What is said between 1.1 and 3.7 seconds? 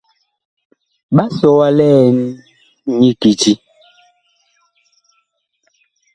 Ɓa sɔ wa liɛn nyi kiti.